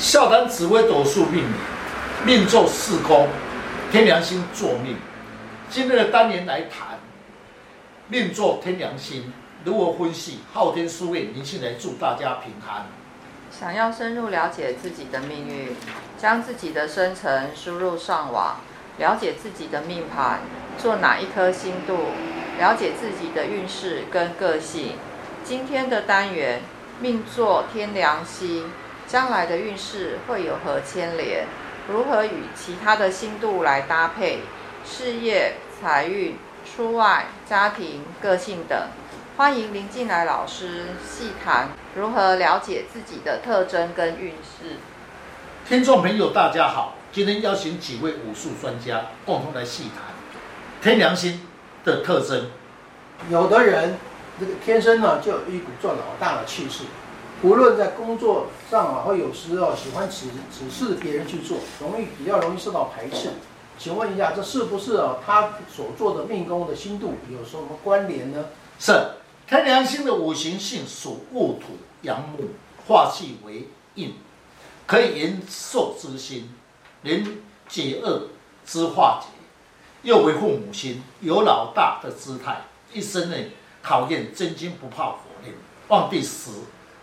[0.00, 1.54] 笑谈紫微斗数命理，
[2.24, 3.28] 命坐四宫，
[3.92, 4.96] 天良星作命。
[5.68, 6.98] 今日的单元来谈
[8.08, 9.30] 命坐天良星
[9.62, 10.38] 如何分析？
[10.54, 12.86] 昊天书院林信来祝大家平安。
[13.50, 15.76] 想要深入了解自己的命运，
[16.18, 18.56] 将自己的生辰输入上网，
[18.96, 20.40] 了解自己的命盘，
[20.78, 21.98] 做哪一颗星度，
[22.58, 24.94] 了解自己的运势跟个性。
[25.44, 26.62] 今天的单元
[27.00, 28.64] 命坐天良星。
[29.10, 31.44] 将来的运势会有何牵连？
[31.88, 34.38] 如何与其他的星度来搭配？
[34.86, 38.78] 事业、财运、出外、家庭、个性等，
[39.36, 44.76] 欢迎林进来老师细谈如何了解自己的特征跟运势。
[45.68, 50.04] 听众朋友，大家好，今天邀请几位武术专家共同来细谈
[50.80, 51.44] 天良星
[51.84, 52.48] 的特征。
[53.28, 53.98] 有的人
[54.38, 56.84] 这个天生呢就有一股做老大的气势。
[57.42, 63.30] 无论在工作上啊，或有时候喜欢指指示别人去做，容易比较容易受到排斥。
[63.78, 65.16] 请问一下，这是不是啊？
[65.24, 68.44] 他所做的命宫的星度有什么关联呢？
[68.78, 68.92] 是
[69.46, 72.50] 天梁星的五行性属戊土、阳木，
[72.86, 74.14] 化气为印，
[74.86, 76.54] 可以延寿之心，
[77.02, 78.24] 能解厄
[78.66, 79.28] 之化解，
[80.02, 82.60] 又为父母星，有老大的姿态，
[82.92, 83.36] 一生呢
[83.80, 85.54] 考验真金不怕火炼，
[85.88, 86.50] 旺地时。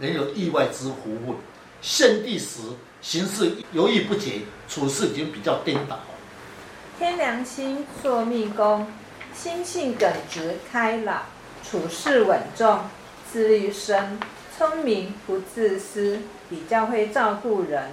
[0.00, 1.36] 人有意外之福运，
[1.80, 2.58] 现地时
[3.00, 6.00] 行事犹豫不决，处事已经比较颠倒。
[6.98, 8.86] 天良星坐命宫，
[9.34, 11.22] 心性耿直开朗，
[11.62, 12.80] 处事稳重，
[13.30, 14.18] 自律深，
[14.56, 16.20] 聪明不自私，
[16.50, 17.90] 比较会照顾人，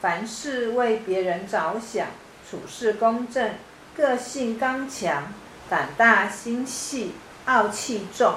[0.00, 2.08] 凡事为别人着想，
[2.50, 3.52] 处事公正，
[3.96, 5.32] 个性刚强，
[5.70, 7.12] 胆大心细，
[7.44, 8.34] 傲气重，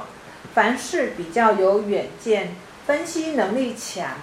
[0.54, 2.56] 凡事比较有远见。
[2.88, 4.16] 分析能力强，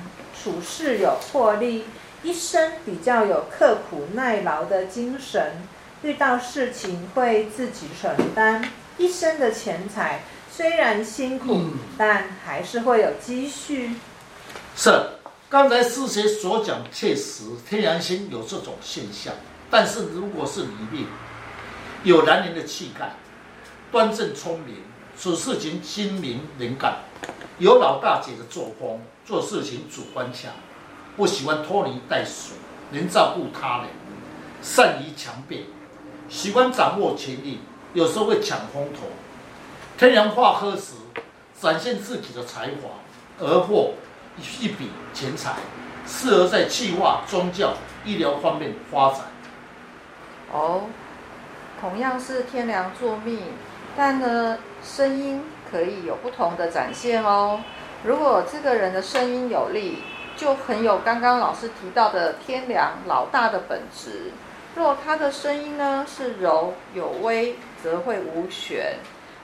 [0.43, 1.85] 处事有魄力，
[2.23, 5.53] 一生比较有刻苦耐劳的精神，
[6.03, 8.67] 遇到事情会自己承担。
[8.97, 13.91] 一生的钱财虽然辛苦，嗯、但还是会有积蓄。
[14.75, 14.91] 是，
[15.51, 19.35] 刚才师姐所讲确实，天然星有这种现象。
[19.71, 21.07] 但是如果是你命，
[22.03, 23.11] 有男人的气概，
[23.93, 24.77] 端正聪明，
[25.17, 26.97] 此事情精明能干。
[27.59, 30.51] 有老大姐的作风，做事情主观强，
[31.17, 32.57] 不喜欢拖泥带水，
[32.91, 33.87] 能照顾他人，
[34.61, 35.63] 善于强辩，
[36.29, 37.61] 喜欢掌握权力，
[37.93, 39.07] 有时候会抢风头。
[39.97, 40.95] 天梁化科时，
[41.61, 42.91] 展现自己的才华，
[43.39, 43.95] 而获
[44.61, 45.55] 一笔钱财，
[46.05, 47.75] 适合在企划、宗教、
[48.05, 49.21] 医疗方面发展。
[50.53, 50.83] 哦，
[51.81, 53.39] 同样是天梁坐命，
[53.97, 55.43] 但呢，声音。
[55.71, 57.59] 可以有不同的展现哦。
[58.05, 60.05] 如果这个人的声音有力，
[60.37, 64.31] 就很有刚刚老师提到的天梁老大的本质；
[64.77, 68.99] 若他的声音呢是柔有威，则会无权。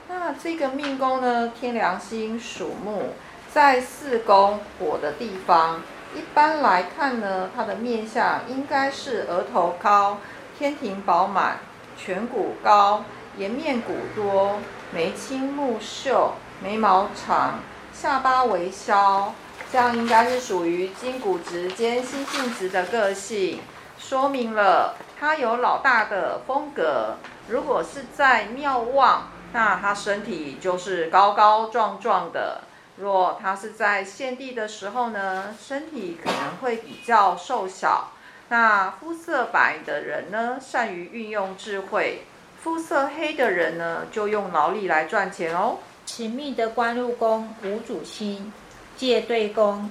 [0.07, 3.09] 那这个命宫呢，天梁星属木，
[3.53, 5.81] 在四宫火的地方，
[6.15, 10.19] 一般来看呢，他的面相应该是额头高、
[10.57, 11.57] 天庭饱满、
[11.99, 13.03] 颧骨高、
[13.37, 14.59] 颜面骨多。
[14.93, 17.59] 眉清目秀，眉毛长，
[17.93, 19.33] 下巴微削，
[19.71, 23.61] 这样应该是属于筋骨直、兼心性直的个性，
[23.97, 27.15] 说明了他有老大的风格。
[27.47, 32.59] 如果是在庙旺，那他身体就是高高壮壮的；
[32.97, 38.11] 若他是在献地的时候呢，身体可能会比较瘦小。
[38.49, 42.25] 那肤色白的人呢，善于运用智慧。
[42.63, 45.79] 肤色黑的人呢，就用劳力来赚钱哦。
[46.05, 48.53] 此命的官禄宫无主星，
[48.95, 49.89] 借对宫，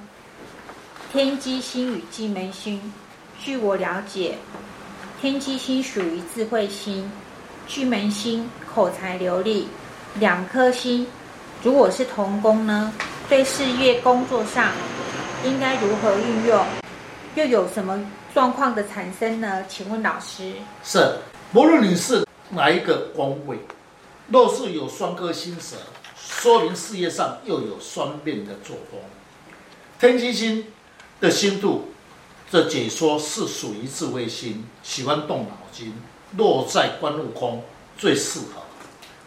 [1.10, 2.80] 天机星与巨门星。
[3.40, 4.36] 据我了解，
[5.20, 7.10] 天机星属于智慧星，
[7.66, 9.66] 巨门星口才流利。
[10.14, 11.04] 两颗星
[11.64, 12.92] 如果是同宫呢，
[13.28, 14.70] 对事业工作上
[15.44, 16.64] 应该如何运用？
[17.34, 18.00] 又有什么
[18.32, 19.64] 状况的产生呢？
[19.68, 20.52] 请问老师。
[20.84, 21.16] 是，
[21.52, 22.24] 无论你是。
[22.50, 23.58] 哪一个宫位，
[24.28, 25.76] 若是有双颗星蛇，
[26.16, 29.00] 说明事业上又有双面的作风。
[29.98, 30.66] 天机星
[31.20, 31.88] 的星度，
[32.50, 35.94] 这解说是属于智慧星，喜欢动脑筋。
[36.36, 37.64] 落在官禄宫
[37.98, 38.62] 最适合。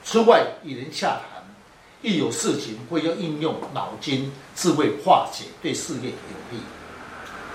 [0.05, 1.43] 此外与人洽谈，
[2.01, 6.63] 一有事情会要应用脑筋智慧化解，对事业有利。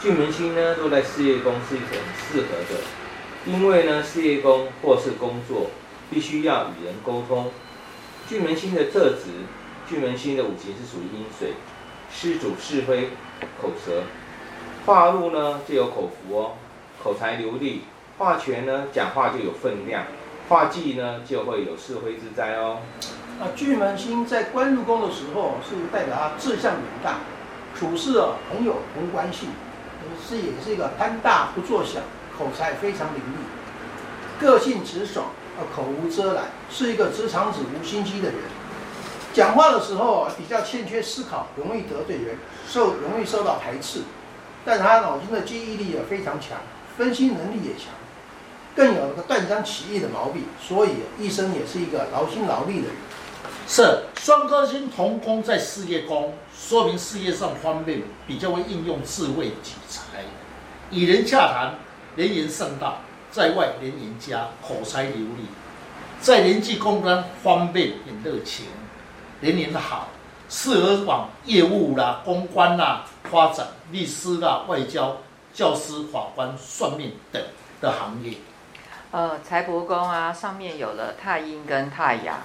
[0.03, 1.99] 巨门星呢，落在事业宫是一个很
[2.31, 3.07] 适合的。
[3.50, 5.70] 因为呢，事业宫或是工作，
[6.10, 7.50] 必须要与人沟通。
[8.28, 9.24] 巨门星的特质，
[9.88, 11.54] 巨门星的五行是属于阴水，
[12.12, 13.08] 施主是非、
[13.60, 14.02] 口舌。
[14.84, 16.52] 化禄呢就有口福哦，
[17.02, 17.80] 口才流利；
[18.18, 20.02] 化权呢讲话就有分量；
[20.50, 22.80] 化忌呢就会有是非之灾哦。
[23.40, 27.20] 那巨门星在官禄宫的时候，是代表他志向远大，
[27.74, 29.46] 处事啊朋友同关系，
[30.22, 32.00] 是也是一个贪大不做小，
[32.38, 35.26] 口才非常伶俐，个性直爽，
[35.75, 38.37] 口无遮拦，是一个直肠子无心机的人。
[39.35, 42.37] 讲话的时候比较欠缺思考，容易得罪人，
[42.69, 44.02] 受容易受到排斥。
[44.64, 46.58] 但他脑筋的记忆力也非常强，
[46.96, 47.87] 分析能力也强，
[48.75, 52.96] 更有那个断章取义的毛病，所以一生也是一个劳心劳力的人。
[53.67, 60.25] 是双颗星同宫在事业宫，说明事业上方面比较会应用智慧取财，
[60.91, 61.75] 与人洽谈
[62.19, 62.97] 能言善道，
[63.31, 65.47] 在外能言佳，口才流利，
[66.20, 68.67] 在人际公关方面很热情，
[69.41, 70.09] 人缘好，
[70.49, 75.19] 适合往业务啦、公关啦发展，律师啦、外交、
[75.55, 77.41] 教师、法官、算命等
[77.81, 78.32] 的行业。
[79.12, 82.38] 呃，财帛宫啊，上面有了太阴跟太阳。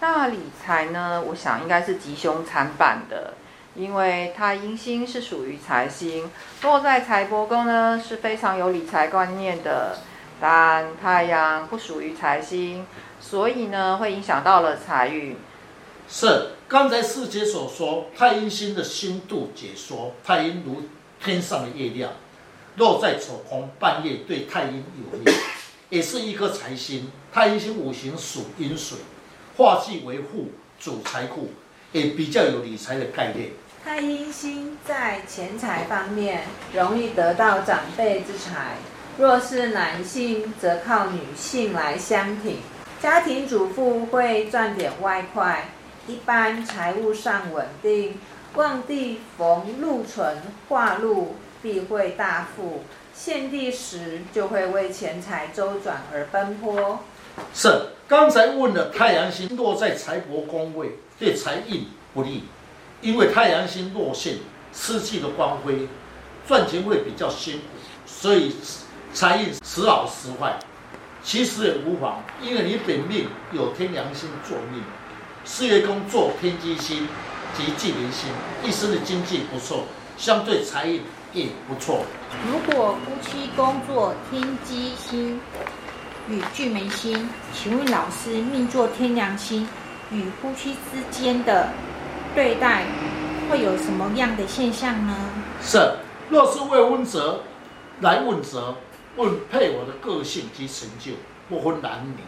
[0.00, 1.22] 那理财呢？
[1.28, 3.32] 我想应该是吉凶参半的，
[3.76, 6.30] 因为太阴星是属于财星，
[6.62, 9.98] 落在财帛宫呢是非常有理财观念的。
[10.40, 12.86] 但太阳不属于财星，
[13.20, 15.36] 所以呢会影响到了财运。
[16.08, 20.82] 是刚才师姐所说，太阴星的星度解说，太阴如
[21.22, 22.12] 天上的月亮，
[22.76, 25.32] 落在丑宫，半夜对太阴有利，
[25.88, 27.10] 也是一颗财星。
[27.32, 28.98] 太阴星五行属阴水。
[29.56, 30.50] 化忌为户，
[30.80, 31.50] 主财库，
[31.92, 33.50] 也比较有理财的概念。
[33.84, 38.76] 太阴星在钱财方面容易得到长辈之财，
[39.18, 42.56] 若是男性则靠女性来相挺。
[43.02, 45.68] 家庭主妇会赚点外快，
[46.06, 48.18] 一般财务上稳定。
[48.54, 50.38] 旺地逢禄存
[50.70, 52.84] 化禄，必会大富。
[53.12, 57.00] 献地时就会为钱财周转而奔波。
[57.52, 61.84] 是，刚才问了太阳星落在财帛宫位，对财运
[62.14, 62.44] 不利，
[63.04, 64.38] 因为太阳星落陷，
[64.72, 65.86] 失去了光辉，
[66.48, 67.64] 赚钱会比较辛苦，
[68.06, 68.56] 所以
[69.12, 70.58] 财运时好时坏。
[71.22, 74.82] 其实也无妨，因为你本命有天良星作命，
[75.44, 77.06] 事业宫坐天机星
[77.54, 78.30] 及巨门星，
[78.64, 79.84] 一生的经济不错，
[80.16, 81.02] 相对财运
[81.34, 82.04] 也不错。
[82.50, 85.38] 如果夫妻宫坐天机星。
[86.26, 89.68] 与巨门星，请问老师，命做天良星
[90.10, 91.68] 与夫妻之间的
[92.34, 92.84] 对待
[93.48, 95.14] 会有什么样的现象呢？
[95.62, 95.78] 是，
[96.28, 97.40] 若是未婚者
[98.00, 98.74] 来问责，
[99.16, 101.12] 问配偶的个性及成就，
[101.48, 102.22] 不分男女，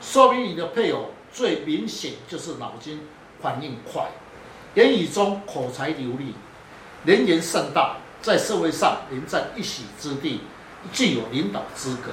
[0.00, 3.00] 说明你的配偶最明显就是脑筋
[3.40, 4.08] 反应快，
[4.74, 6.34] 言语中口才流利，
[7.04, 10.40] 能言善道，在社会上能占一席之地，
[10.92, 12.10] 具有领导资格。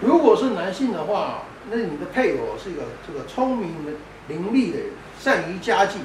[0.00, 3.92] 如果是男性的话，那你的配偶是一个这个聪明的
[4.28, 4.86] 伶俐的人，
[5.20, 5.98] 善于家计，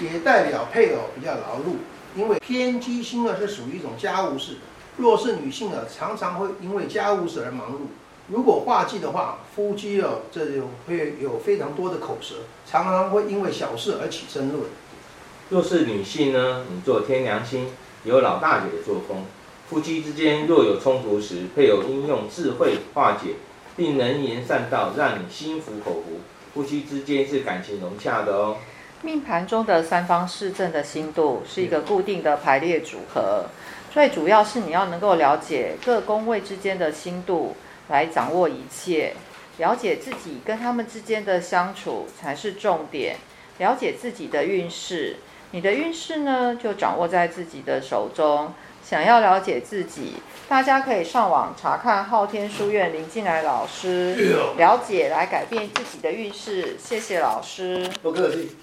[0.00, 1.76] 也代表配偶比较劳碌。
[2.16, 4.56] 因为天机星呢是属于一种家务事，
[4.96, 7.88] 若是女性呢，常常会因为家务事而忙碌。
[8.28, 12.36] 如果化忌的话，夫妻哦，这就会有非常多的口舌，
[12.66, 14.64] 常常会因为小事而起争论。
[15.50, 17.68] 若是女性呢，你做天梁星，
[18.04, 19.24] 有老大姐的作风。
[19.68, 23.34] 夫妻之间若有冲突时，配偶应用智慧化解，
[23.76, 26.20] 并能言善道，让你心服口服。
[26.54, 28.56] 夫妻之间是感情融洽的哦。
[29.02, 33.46] 命盘中的三方四正的星度是一个固定的排列组合，
[33.92, 37.56] 最主要是你要能够了解各宫位之间的星度，
[37.88, 39.14] 来掌握一切。
[39.58, 43.16] 了解自己跟他们之间的相处才是重点。
[43.58, 45.16] 了解自己的运势，
[45.50, 48.52] 你的运势呢，就掌握在自己的手中。
[48.84, 50.14] 想要了解自己，
[50.48, 54.14] 大家可以上网查看昊天书院林进来老师，
[54.56, 56.76] 了解来改变自己的运势。
[56.78, 57.90] 谢谢老师。
[58.00, 58.56] 不客气。